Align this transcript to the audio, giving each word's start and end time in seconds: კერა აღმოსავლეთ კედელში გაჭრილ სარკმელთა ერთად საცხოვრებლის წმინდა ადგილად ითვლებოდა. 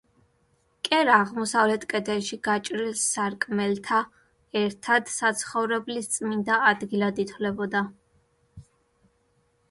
კერა 0.87 1.15
აღმოსავლეთ 1.23 1.83
კედელში 1.89 2.37
გაჭრილ 2.47 2.87
სარკმელთა 3.01 3.99
ერთად 4.61 5.11
საცხოვრებლის 5.17 6.09
წმინდა 6.15 6.57
ადგილად 6.71 7.21
ითვლებოდა. 7.25 7.83